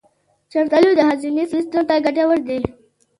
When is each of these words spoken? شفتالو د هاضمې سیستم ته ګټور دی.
شفتالو 0.53 0.89
د 0.95 0.99
هاضمې 1.09 1.45
سیستم 1.53 1.81
ته 1.89 1.95
ګټور 2.05 2.39
دی. 2.47 2.59